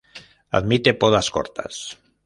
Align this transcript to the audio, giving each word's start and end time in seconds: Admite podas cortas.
Admite 0.59 0.95
podas 1.01 1.29
cortas. 1.35 1.75